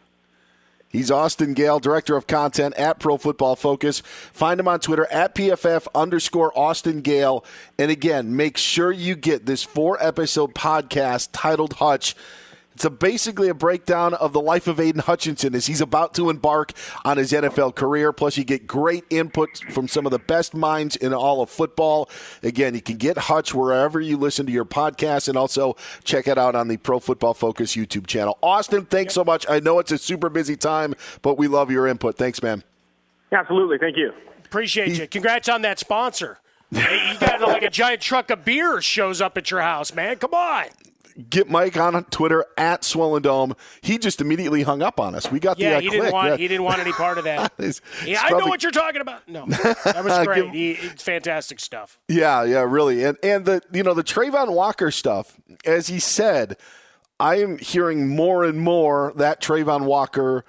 [0.95, 3.99] He's Austin Gayle, Director of Content at Pro Football Focus.
[4.31, 7.43] Find him on Twitter at PFF underscore Austin Gayle.
[7.77, 12.15] And again, make sure you get this four episode podcast titled Hutch.
[12.75, 16.29] It's a basically a breakdown of the life of Aidan Hutchinson as he's about to
[16.29, 16.73] embark
[17.05, 18.11] on his NFL career.
[18.11, 22.09] Plus, you get great input from some of the best minds in all of football.
[22.43, 26.37] Again, you can get Hutch wherever you listen to your podcast and also check it
[26.37, 28.37] out on the Pro Football Focus YouTube channel.
[28.43, 29.45] Austin, thanks so much.
[29.49, 32.17] I know it's a super busy time, but we love your input.
[32.17, 32.61] Thanks, man.
[33.31, 33.77] Absolutely.
[33.77, 34.11] Thank you.
[34.43, 35.07] Appreciate you.
[35.07, 36.39] Congrats on that sponsor.
[36.71, 36.81] you
[37.21, 40.17] got like a giant truck of beer shows up at your house, man.
[40.17, 40.65] Come on.
[41.29, 43.55] Get Mike on Twitter at Swollen Dome.
[43.81, 45.31] He just immediately hung up on us.
[45.31, 46.01] We got yeah, the uh, he click.
[46.01, 46.37] didn't want yeah.
[46.37, 47.53] he didn't want any part of that.
[47.57, 49.27] It's- yeah, it's I know what you're talking about.
[49.27, 50.49] No, that was great.
[50.51, 51.99] He, it's fantastic stuff.
[52.09, 53.05] Yeah, yeah, really.
[53.05, 56.57] And and the you know the Travon Walker stuff, as he said,
[57.19, 60.43] I am hearing more and more that Travon Walker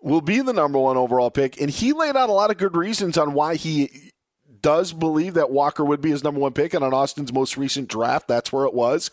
[0.00, 2.76] will be the number one overall pick, and he laid out a lot of good
[2.76, 4.12] reasons on why he
[4.62, 7.88] does believe that Walker would be his number one pick, and on Austin's most recent
[7.88, 9.10] draft, that's where it was.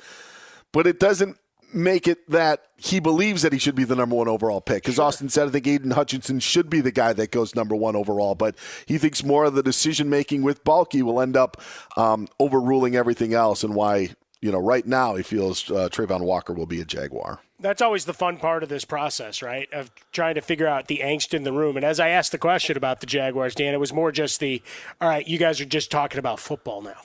[0.75, 1.37] But it doesn't
[1.73, 4.83] make it that he believes that he should be the number one overall pick.
[4.83, 7.95] Because Austin said, I think Aidan Hutchinson should be the guy that goes number one
[7.95, 8.35] overall.
[8.35, 11.61] But he thinks more of the decision making with Baalke will end up
[11.95, 16.51] um, overruling everything else, and why you know right now he feels uh, Travon Walker
[16.51, 17.39] will be a Jaguar.
[17.61, 19.71] That's always the fun part of this process, right?
[19.71, 21.77] Of trying to figure out the angst in the room.
[21.77, 24.61] And as I asked the question about the Jaguars, Dan, it was more just the,
[24.99, 26.97] all right, you guys are just talking about football now.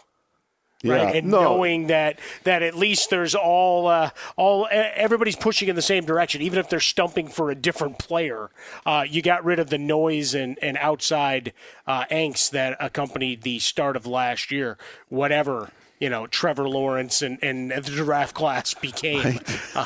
[0.82, 1.42] Right, Yeah, and no.
[1.42, 6.40] knowing that that at least there's all uh, all everybody's pushing in the same direction,
[6.40, 8.50] even if they're stumping for a different player.
[8.86, 11.52] Uh, you got rid of the noise and, and outside
[11.86, 14.78] uh, angst that accompanied the start of last year.
[15.08, 19.38] Whatever you know, Trevor Lawrence and, and the draft class became.
[19.74, 19.84] Uh,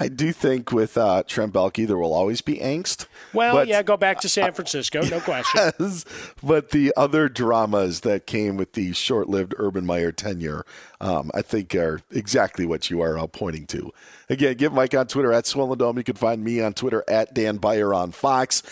[0.00, 3.06] I do think with uh, Trent Baalke there will always be angst.
[3.32, 5.72] well, but- yeah, go back to San Francisco, no question.
[5.80, 6.04] Yes,
[6.42, 10.64] but the other dramas that came with the short-lived Urban Meyer tenure,
[11.00, 13.92] um, I think, are exactly what you are uh, pointing to.
[14.30, 15.96] Again, give Mike on Twitter at Swollen Dome.
[15.98, 18.62] You can find me on Twitter at Dan Beyer on Fox.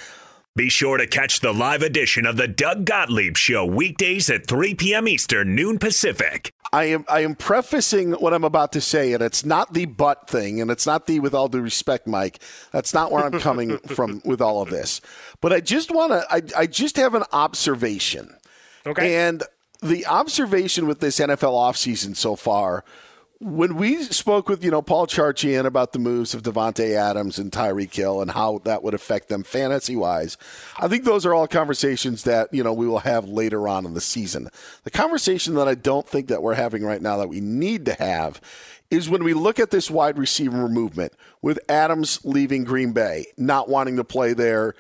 [0.57, 4.75] Be sure to catch the live edition of the Doug Gottlieb Show weekdays at 3
[4.75, 5.07] p.m.
[5.07, 6.51] Eastern, noon Pacific.
[6.73, 10.31] I am I am prefacing what I'm about to say, and it's not the butt
[10.31, 12.42] thing, and it's not the with all due respect, Mike.
[12.73, 15.03] That's not where I'm coming from with all of this.
[15.42, 16.27] But I just want to.
[16.31, 18.35] I, I just have an observation.
[18.87, 19.14] Okay.
[19.14, 19.42] And
[19.83, 22.83] the observation with this NFL offseason so far,
[23.40, 27.53] when we spoke with you know Paul Charchian about the moves of Davante Adams and
[27.53, 30.37] Tyreek Hill and how that would affect them fantasy wise,
[30.79, 33.94] I think those are all conversations that you know we will have later on in
[33.94, 34.49] the season.
[34.85, 37.94] The conversation that I don't think that we're having right now that we need to
[37.94, 38.40] have
[38.90, 43.68] is when we look at this wide receiver movement with Adams leaving Green Bay, not
[43.68, 44.75] wanting to play there.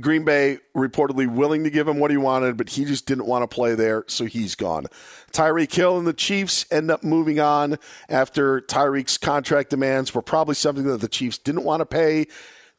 [0.00, 3.42] Green Bay reportedly willing to give him what he wanted, but he just didn't want
[3.42, 4.86] to play there, so he's gone.
[5.32, 7.78] Tyreek Hill and the Chiefs end up moving on
[8.08, 12.26] after Tyreek's contract demands were probably something that the Chiefs didn't want to pay.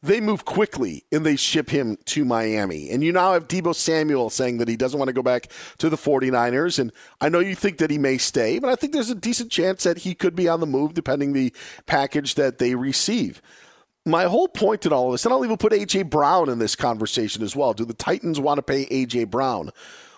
[0.00, 2.88] They move quickly and they ship him to Miami.
[2.90, 5.90] And you now have Deebo Samuel saying that he doesn't want to go back to
[5.90, 6.78] the 49ers.
[6.78, 9.50] And I know you think that he may stay, but I think there's a decent
[9.50, 11.52] chance that he could be on the move depending the
[11.86, 13.42] package that they receive
[14.08, 16.74] my whole point in all of this, and I'll even put AJ Brown in this
[16.74, 17.72] conversation as well.
[17.72, 19.70] Do the Titans want to pay AJ Brown?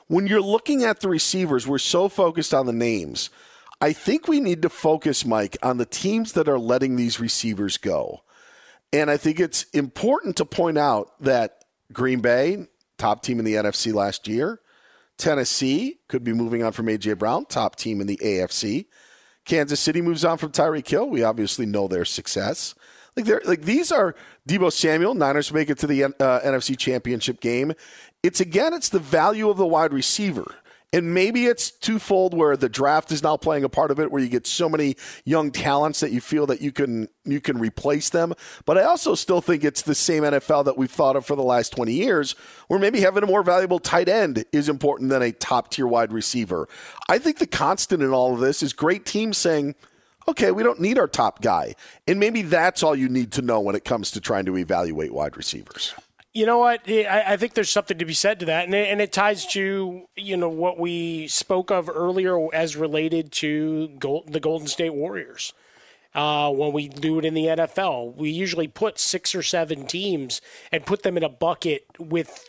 [0.06, 3.30] When you're looking at the receivers, we're so focused on the names.
[3.80, 7.76] I think we need to focus, Mike, on the teams that are letting these receivers
[7.76, 8.22] go.
[8.92, 12.66] And I think it's important to point out that Green Bay,
[12.98, 14.60] top team in the NFC last year,
[15.16, 18.86] Tennessee could be moving on from AJ Brown, top team in the AFC.
[19.44, 21.08] Kansas City moves on from Tyreek Hill.
[21.08, 22.74] We obviously know their success.
[23.16, 24.14] Like they're like these are
[24.48, 25.14] Deebo Samuel.
[25.14, 27.72] Niners make it to the uh, NFC Championship game.
[28.22, 30.54] It's again, it's the value of the wide receiver.
[30.92, 34.20] And maybe it's twofold where the draft is now playing a part of it where
[34.20, 38.10] you get so many young talents that you feel that you can you can replace
[38.10, 38.34] them.
[38.64, 41.44] But I also still think it's the same NFL that we've thought of for the
[41.44, 42.34] last 20 years
[42.66, 46.12] where maybe having a more valuable tight end is important than a top tier wide
[46.12, 46.68] receiver.
[47.08, 49.76] I think the constant in all of this is great teams saying,
[50.28, 51.74] okay, we don't need our top guy.
[52.06, 55.12] And maybe that's all you need to know when it comes to trying to evaluate
[55.12, 55.94] wide receivers.
[56.32, 56.88] You know what?
[56.88, 60.48] I, think there's something to be said to that, and it, ties to you know
[60.48, 65.52] what we spoke of earlier as related to the Golden State Warriors.
[66.14, 70.40] Uh, when we do it in the NFL, we usually put six or seven teams
[70.70, 72.48] and put them in a bucket with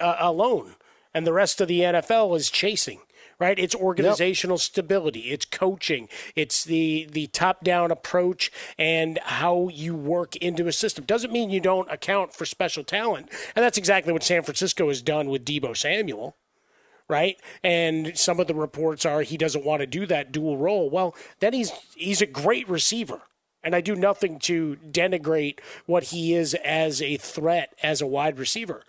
[0.00, 0.74] uh, alone,
[1.14, 2.98] and the rest of the NFL is chasing
[3.40, 3.58] right?
[3.58, 4.60] It's organizational yep.
[4.60, 10.72] stability, it's coaching, it's the the top down approach and how you work into a
[10.72, 11.04] system.
[11.04, 15.02] Doesn't mean you don't account for special talent, and that's exactly what San Francisco has
[15.02, 16.36] done with Deebo Samuel.
[17.08, 20.88] Right, and some of the reports are he doesn't want to do that dual role.
[20.88, 23.22] Well, then he's he's a great receiver,
[23.64, 28.38] and I do nothing to denigrate what he is as a threat as a wide
[28.38, 28.84] receiver.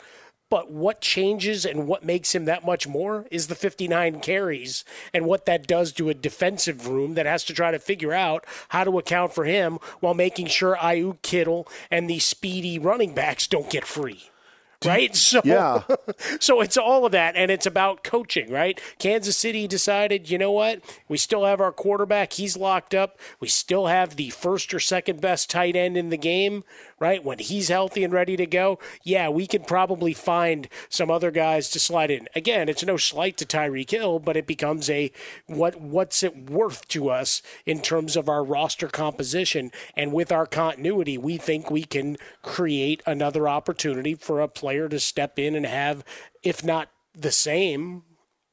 [0.52, 4.84] But what changes and what makes him that much more is the 59 carries
[5.14, 8.46] and what that does to a defensive room that has to try to figure out
[8.68, 13.48] how to account for him while making sure Ayuk Kittle and the speedy running backs
[13.48, 14.31] don't get free.
[14.86, 15.16] Right?
[15.22, 15.84] So, Yeah.
[16.40, 18.80] so it's all of that, and it's about coaching, right?
[19.00, 20.82] Kansas City decided, you know what?
[21.08, 22.34] We still have our quarterback.
[22.34, 23.20] He's locked up.
[23.40, 26.64] We still have the first or second best tight end in the game,
[27.00, 27.24] right?
[27.24, 31.70] When he's healthy and ready to go, yeah, we can probably find some other guys
[31.72, 32.28] to slide in.
[32.36, 35.12] Again, it's no slight to Tyreek Hill, but it becomes a
[35.48, 40.46] what what's it worth to us in terms of our roster composition and with our
[40.46, 45.66] continuity, we think we can create another opportunity for a player to step in and
[45.66, 46.02] have
[46.44, 48.04] if not the same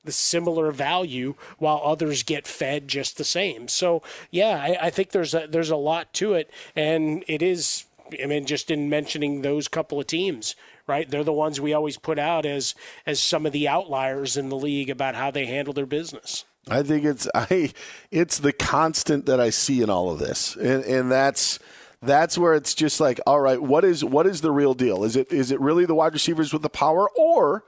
[0.05, 3.69] the similar value while others get fed just the same.
[3.69, 7.85] So yeah, I, I think there's a there's a lot to it, and it is.
[8.23, 10.57] I mean, just in mentioning those couple of teams,
[10.87, 11.09] right?
[11.09, 12.75] They're the ones we always put out as
[13.07, 16.47] as some of the outliers in the league about how they handle their business.
[16.71, 17.73] I think it's I
[18.11, 20.57] it's the constant that I see in all of this.
[20.57, 21.59] And and that's
[22.01, 25.05] that's where it's just like, all right, what is what is the real deal?
[25.05, 27.65] Is it is it really the wide receivers with the power or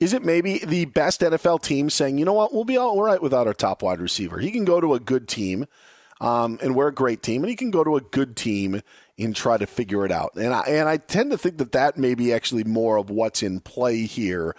[0.00, 3.22] is it maybe the best NFL team saying, you know what, we'll be all right
[3.22, 4.38] without our top wide receiver.
[4.40, 5.66] He can go to a good team,
[6.20, 8.82] um, and we're a great team, and he can go to a good team
[9.16, 10.32] and try to figure it out.
[10.34, 13.44] And I, and I tend to think that that may be actually more of what's
[13.44, 14.56] in play here.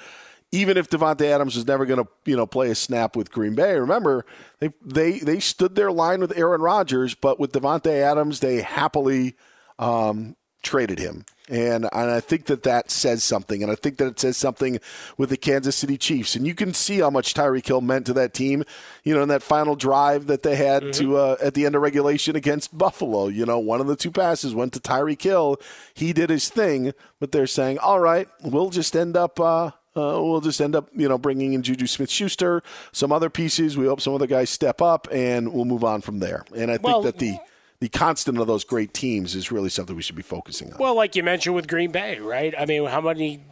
[0.54, 3.56] Even if Davante Adams is never going to, you know, play a snap with Green
[3.56, 4.24] Bay, remember
[4.60, 9.36] they they they stood their line with Aaron Rodgers, but with Davante Adams, they happily
[9.80, 11.26] um, traded him.
[11.50, 13.64] And, and I think that that says something.
[13.64, 14.80] And I think that it says something
[15.18, 16.36] with the Kansas City Chiefs.
[16.36, 18.64] And you can see how much Tyreek Hill meant to that team,
[19.04, 21.82] you know, in that final drive that they had to uh, at the end of
[21.82, 23.28] regulation against Buffalo.
[23.28, 25.58] You know, one of the two passes went to Tyreek Hill.
[25.96, 29.40] He did his thing, but they're saying, all right, we'll just end up.
[29.40, 33.78] Uh, uh, we'll just end up, you know, bringing in Juju Smith-Schuster, some other pieces.
[33.78, 36.46] We hope some other guys step up, and we'll move on from there.
[36.56, 37.38] And I think Well- that the
[37.80, 40.78] the constant of those great teams is really something we should be focusing on.
[40.80, 42.54] Well, like you mentioned with Green Bay, right?
[42.58, 43.44] I mean, how many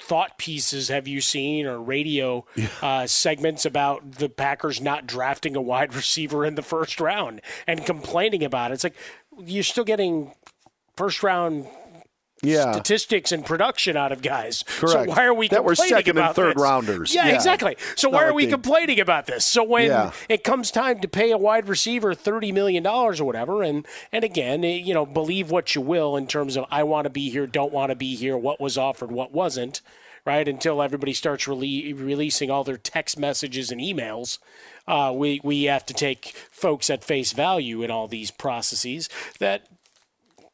[0.00, 2.44] thought pieces have you seen or radio
[2.82, 7.84] uh, segments about the Packers not drafting a wide receiver in the first round and
[7.84, 8.74] complaining about it?
[8.74, 8.94] It's like
[9.44, 10.34] you're still getting
[10.96, 11.66] first round
[12.46, 12.72] Yeah.
[12.72, 14.64] statistics and production out of guys.
[14.66, 15.08] So Correct.
[15.08, 16.62] why are we That were complaining second and third this?
[16.62, 17.14] rounders.
[17.14, 17.34] Yeah, Yeah.
[17.34, 17.76] exactly.
[17.96, 19.44] So why not are we complaining about this?
[19.44, 20.12] So when Yeah.
[20.28, 24.24] it comes time to pay a wide receiver thirty million dollars or whatever, and and
[24.24, 27.30] again, eh, you know, believe what you will in terms of I want to be
[27.30, 29.80] here, don't want to be here, what was offered, what wasn't.
[30.26, 34.38] Right until everybody starts rele- releasing all their text messages and emails,
[34.88, 39.10] uh, we we have to take folks at face value in all these processes.
[39.38, 39.66] That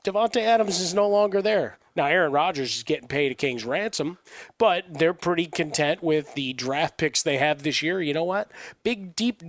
[0.05, 1.77] Davante Adams is no longer there.
[1.97, 4.19] Now Aaron Rodgers is getting paid a king's ransom,
[4.59, 8.01] but they're pretty content with the draft picks they have this year.
[8.01, 8.51] You know what?
[8.83, 9.43] Big deep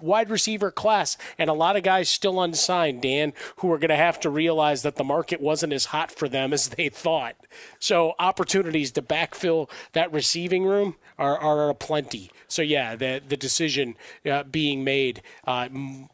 [0.00, 3.96] wide receiver class and a lot of guys still unsigned, Dan, who are going to
[3.96, 7.36] have to realize that the market wasn't as hot for them as they thought.
[7.78, 12.30] So opportunities to backfill that receiving room are, are aplenty.
[12.48, 13.96] So yeah, the the decision
[14.28, 15.68] uh, being made uh,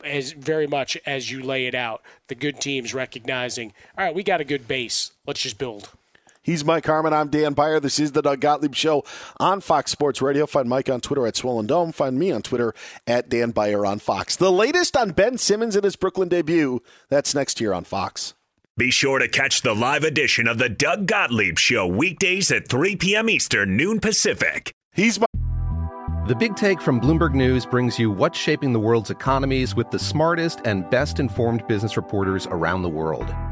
[0.05, 2.03] as very much as you lay it out.
[2.29, 5.13] The good teams recognizing, all right, we got a good base.
[5.27, 5.91] Let's just build.
[6.43, 7.13] He's Mike Harmon.
[7.13, 7.81] I'm Dan Beyer.
[7.81, 9.03] This is the Doug Gottlieb Show
[9.41, 10.47] on Fox Sports Radio.
[10.47, 11.91] Find Mike on Twitter at Swollen Dome.
[11.91, 12.73] Find me on Twitter
[13.05, 14.37] at Dan Beyer on Fox.
[14.37, 16.83] The latest on Ben Simmons and his Brooklyn debut.
[17.09, 18.35] That's next year on Fox.
[18.77, 22.95] Be sure to catch the live edition of the Doug Gottlieb Show weekdays at 3
[22.95, 23.29] p.m.
[23.29, 24.73] Eastern, noon Pacific.
[24.93, 25.27] He's my.
[26.29, 29.99] The Big Take from Bloomberg News brings you what's shaping the world's economies with the
[29.99, 33.35] smartest and best informed business reporters around the world.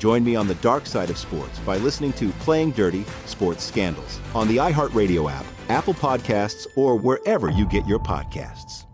[0.00, 4.18] Join me on the dark side of sports by listening to Playing Dirty Sports Scandals
[4.34, 8.86] on the iHeartRadio app, Apple Podcasts, or wherever you get your podcasts.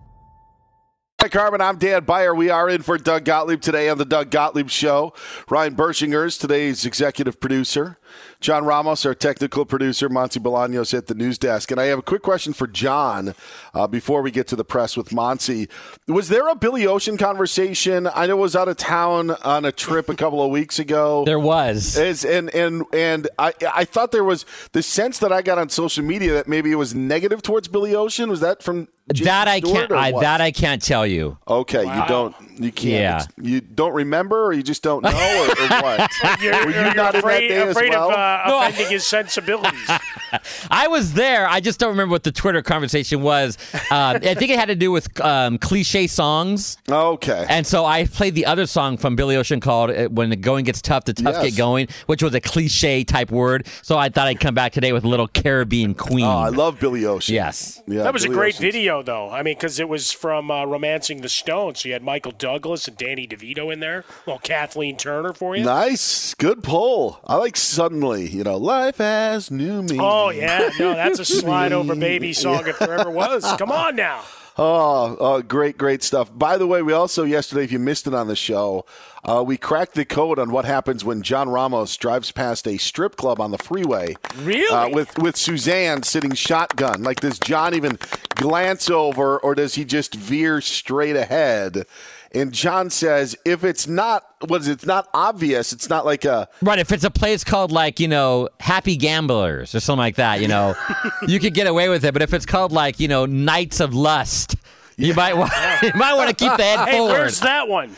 [1.20, 1.60] Hi, Carmen.
[1.60, 2.34] I'm Dan Beyer.
[2.34, 5.12] We are in for Doug Gottlieb today on the Doug Gottlieb Show.
[5.48, 7.98] Ryan Bershingers, today's executive producer.
[8.40, 10.08] John Ramos, our technical producer.
[10.08, 11.70] Monty Bolaños at the news desk.
[11.70, 13.34] And I have a quick question for John
[13.74, 15.68] uh, before we get to the press with Monty.
[16.08, 18.08] Was there a Billy Ocean conversation?
[18.14, 21.24] I know I was out of town on a trip a couple of weeks ago.
[21.36, 21.96] There was.
[21.98, 25.68] Is, and and and I I thought there was the sense that I got on
[25.68, 28.30] social media that maybe it was negative towards Billy Ocean.
[28.30, 29.92] Was that from Jason that I can't.
[29.92, 31.38] I, that I can't tell you.
[31.46, 32.34] Okay, you don't.
[32.58, 33.28] You can't.
[33.38, 33.44] Yeah.
[33.44, 36.10] You don't remember, or you just don't know, or, or what?
[36.40, 38.05] You're, Were you you're not afraid, in that day afraid as well?
[38.12, 39.90] Of uh, offending his sensibilities.
[40.70, 41.48] I was there.
[41.48, 43.56] I just don't remember what the Twitter conversation was.
[43.90, 46.78] Um, I think it had to do with um, cliche songs.
[46.88, 47.46] Okay.
[47.48, 50.64] And so I played the other song from Billy Ocean called uh, "When the Going
[50.64, 51.44] Gets Tough, the Tough Yes.
[51.50, 53.66] Get Going," which was a cliche type word.
[53.82, 56.24] So I thought I'd come back today with a little Caribbean Queen.
[56.26, 57.34] Oh, I love Billy Ocean.
[57.34, 57.82] Yes.
[57.86, 59.30] Yeah, that was a great Ocean's- video, though.
[59.30, 62.88] I mean, because it was from uh, *Romancing the Stone*, so you had Michael Douglas
[62.88, 64.04] and Danny DeVito in there.
[64.26, 65.64] Well, Kathleen Turner for you.
[65.64, 67.20] Nice, good pull.
[67.26, 68.28] I like suddenly.
[68.28, 70.00] You know, life has new meaning.
[70.00, 73.44] Oh yeah, no, that's a slide over baby song if there ever was.
[73.58, 74.22] Come on now.
[74.58, 76.30] Oh, oh, great, great stuff.
[76.36, 78.86] By the way, we also yesterday, if you missed it on the show,
[79.22, 83.16] uh, we cracked the code on what happens when John Ramos drives past a strip
[83.16, 84.16] club on the freeway.
[84.38, 84.74] Really?
[84.74, 87.02] Uh, with with Suzanne sitting shotgun.
[87.02, 87.98] Like, does John even
[88.34, 91.86] glance over, or does he just veer straight ahead?
[92.32, 94.72] And John says, if it's not, what is it?
[94.72, 95.72] It's not obvious.
[95.72, 99.74] It's not like a Right, if it's a place called like you know Happy Gamblers
[99.74, 100.74] or something like that, you know,
[101.26, 102.12] you could get away with it.
[102.12, 104.56] But if it's called like you know Knights of Lust,
[104.96, 105.48] you might wa-
[105.82, 107.12] you might want to keep the head Hey, forward.
[107.12, 107.94] where's that one?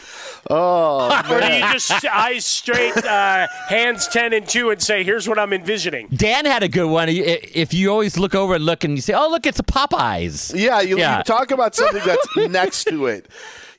[0.50, 5.28] Oh, or do you just eyes straight, uh, hands ten and two, and say, "Here's
[5.28, 7.08] what I'm envisioning." Dan had a good one.
[7.10, 10.58] If you always look over and look and you say, "Oh, look, it's a Popeyes."
[10.58, 11.18] Yeah, you, Yeah.
[11.18, 13.26] you talk about something that's next to it.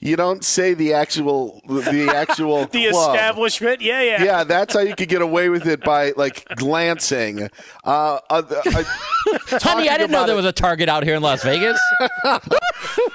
[0.02, 3.16] You don't say the actual the actual The club.
[3.16, 7.50] establishment, yeah, yeah, Yeah, that's how you could get away with it by like glancing.
[7.84, 8.84] Uh, uh, uh,
[9.60, 11.78] Honey, I didn't know there it- was a Target out here in Las Vegas.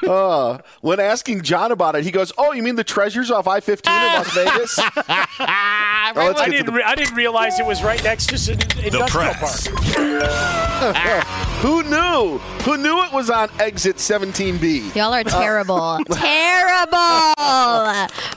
[0.07, 3.61] uh, when asking John about it, he goes, "Oh, you mean the treasures off I
[3.61, 6.67] fifteen in Las Vegas?" yeah, Oh, let's I didn't.
[6.67, 9.69] the- Re- I didn't realize it was right next to an industrial press.
[9.69, 11.49] park.
[11.63, 12.39] Who knew?
[12.65, 14.95] Who knew it was on exit 17B?
[14.95, 15.99] Y'all are Uh, terrible.
[16.11, 16.89] terrible.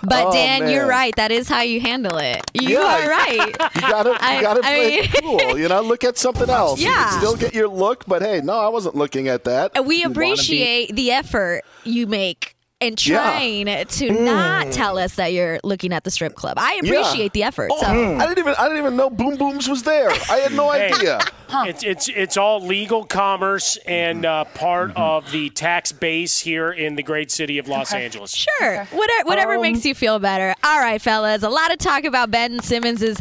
[0.03, 1.13] But Oh, Dan, you're right.
[1.17, 2.41] That is how you handle it.
[2.53, 3.47] You Yeah, are right.
[3.75, 5.57] You gotta, you I- gotta I play mean- cool.
[5.57, 6.79] You know, look at something else.
[6.79, 7.09] You Yeah.
[7.09, 9.85] can still get your look, but hey, no, I wasn't looking at that.
[9.85, 13.21] we You appreciate the effort you make in Yeah.
[13.23, 16.57] trying to not tell us that you're looking at the strip club.
[16.59, 16.91] I Yeah.
[16.91, 17.71] appreciate the effort.
[17.73, 20.09] Oh, So I didn't even I didn't even know Boom Booms was there.
[20.11, 21.19] I had no Hey, idea.
[21.65, 25.01] It's it's it's all legal commerce and uh, part Mm-hmm.
[25.01, 28.31] of the tax base here in the great city of Los Angeles.
[28.35, 28.85] Sure.
[28.91, 30.53] Whatever, whatever Um, makes you feel better.
[30.63, 31.41] All right, fellas.
[31.43, 33.17] A lot of talk about Ben Simmons is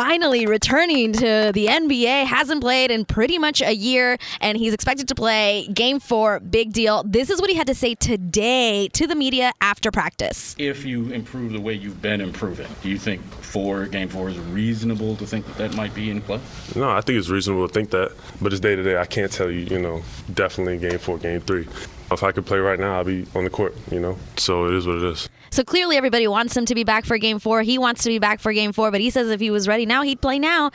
[0.00, 2.24] finally returning to the NBA.
[2.24, 6.40] Hasn't played in pretty much a year, and he's expected to play game four.
[6.40, 7.02] Big deal.
[7.02, 10.56] This is what he had to say today to the media after practice.
[10.58, 14.38] If you improve the way you've been improving, do you think four game four is
[14.38, 16.40] reasonable to think that that might be in play?
[16.74, 18.96] No, I think it's reasonable to think that, but it's day to day.
[18.96, 21.68] I can't tell you, you know, definitely game four, game three.
[22.10, 24.18] If I could play right now, I'd be on the court, you know.
[24.36, 25.28] So it is what it is.
[25.52, 27.62] So clearly, everybody wants him to be back for game four.
[27.62, 29.84] He wants to be back for game four, but he says if he was ready
[29.84, 30.70] now, he'd play now.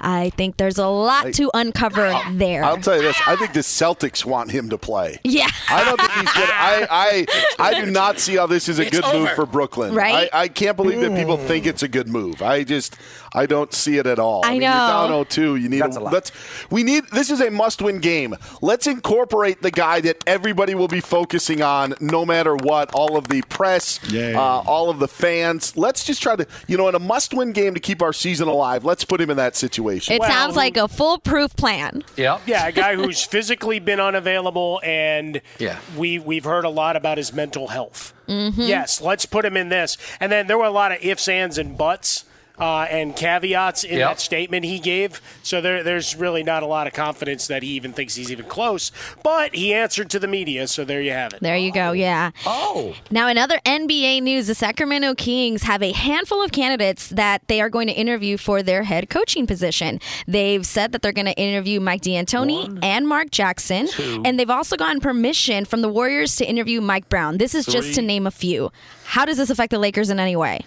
[0.00, 2.64] I think there's a lot to uncover there.
[2.64, 3.20] I'll tell you this.
[3.26, 5.20] I think the Celtics want him to play.
[5.24, 5.48] Yeah.
[5.68, 6.48] I don't think he's good.
[6.50, 7.26] I, I,
[7.58, 9.94] I do not see how this is a It's good move for Brooklyn.
[9.94, 10.30] Right?
[10.32, 12.40] I, I can't believe that people think it's a good move.
[12.40, 12.96] I just,
[13.34, 14.42] I don't see it at all.
[14.44, 14.68] I mean, know.
[14.68, 15.60] You're down 0-2.
[15.60, 16.12] You need That's a, a lot.
[16.14, 16.32] let's.
[16.70, 17.04] We need.
[17.12, 18.34] This is a must-win game.
[18.62, 22.92] Let's incorporate the guy that everybody will be focusing on, no matter what.
[22.94, 25.76] All of the press, uh, all of the fans.
[25.76, 28.84] Let's just try to, you know, in a must-win game to keep our season alive.
[28.84, 30.14] Let's put him in that situation.
[30.14, 32.04] It sounds like a foolproof plan.
[32.16, 32.38] Yeah.
[32.46, 35.78] Yeah, a guy who's physically been unavailable, and Yeah.
[35.96, 38.12] we we've heard a lot about his mental health.
[38.28, 38.54] Mhm.
[38.68, 39.96] Yes, let's put him in this.
[40.20, 42.24] And then there were a lot of ifs, ands, and buts.
[42.56, 44.08] Uh, and caveats in Yep.
[44.10, 45.20] that statement he gave.
[45.42, 48.44] So there, there's really not a lot of confidence that he even thinks he's even
[48.46, 48.92] close.
[49.24, 51.40] But he answered to the media, so there you have it.
[51.40, 51.90] There you go.
[51.90, 52.30] Yeah.
[52.46, 52.94] Oh.
[53.10, 57.60] Now, in other NBA news, the Sacramento Kings have a handful of candidates that they
[57.60, 59.98] are going to interview for their head coaching position.
[60.28, 64.22] They've said that they're going to interview Mike D'Antoni and Mark Jackson, Two.
[64.24, 67.38] and they've also gotten permission from the Warriors to interview Mike Brown.
[67.38, 68.70] This is just to name a few.
[69.06, 70.60] How does this affect the Lakers in any way?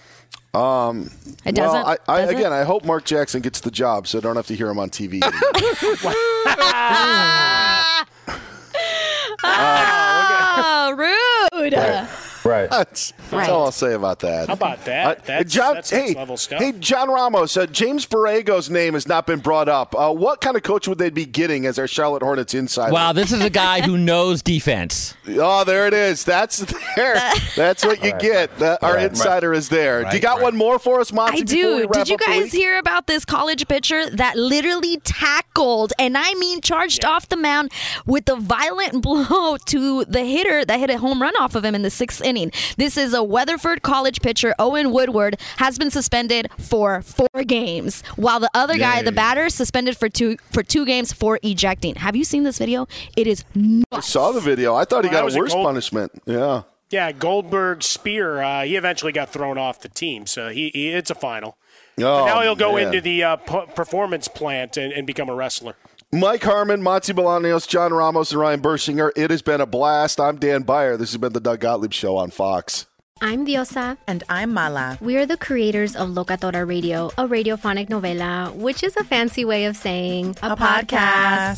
[0.58, 1.12] Um,
[1.46, 1.86] It doesn't?
[1.86, 2.38] I, I, Does it?
[2.38, 4.80] again, I hope Mark Jackson gets the job, so I don't have to hear him
[4.80, 5.22] on TV.
[9.44, 11.74] oh, rude.
[11.74, 12.08] Right.
[12.48, 13.50] That's, that's Right.
[13.50, 14.48] all I'll say about that.
[14.48, 15.26] How about that?
[15.26, 16.60] That's- John, that's hey, next-level stuff.
[16.60, 17.56] hey, John Ramos.
[17.58, 19.96] Uh, James Borrego's name has not been brought up.
[19.98, 22.92] Uh, what kind of coach would they be getting as our Charlotte Hornets insider?
[22.94, 25.14] Wow, this is a guy who knows defense.
[25.40, 26.24] Oh, there it is.
[26.24, 27.16] That's there.
[27.56, 28.20] That's what you Right.
[28.22, 28.58] get.
[28.60, 29.10] That- our Right.
[29.10, 30.00] insider is there.
[30.00, 31.40] do you Right, got one more for us, Monty?
[31.42, 31.88] I before we do.
[31.88, 36.62] wrap Did you guys hear about this college pitcher that literally tackled, and I mean
[36.62, 37.72] charged off the mound
[38.06, 41.76] with a violent blow to the hitter that hit a home run off of him
[41.76, 42.37] in the sixth inning?
[42.78, 48.40] This is a Weatherford College pitcher, Owen Woodward, has been suspended for four games, while
[48.40, 49.16] the other guy, the Yay.
[49.16, 51.96] batter, suspended for two for two games for ejecting.
[51.96, 52.88] Have you seen this video?
[53.16, 53.44] It is
[53.92, 54.76] I saw the video.
[54.76, 56.12] I thought he Well, got a a worse goal- punishment.
[56.26, 56.64] Yeah.
[56.90, 58.42] Yeah, Goldberg Spear.
[58.42, 61.58] Uh, he eventually got thrown off the team, so he, he it's a final.
[62.00, 62.88] Oh, now he'll go man.
[62.88, 65.76] into the uh, p- performance plant and, and become a wrestler.
[66.14, 69.12] Mike Harmon, Monty Bolaños, John Ramos, and Ryan Bershinger.
[69.18, 70.22] It has been a blast.
[70.22, 70.96] I'm Dan Beyer.
[70.96, 72.86] This has been the Doug Gottlieb Show on Fox.
[73.20, 73.98] I'm Diosa.
[74.08, 74.98] And I'm Mala.
[75.02, 79.66] We are the creators of Locatora Radio, a radiophonic novela, which is a fancy way
[79.66, 81.58] of saying A podcast.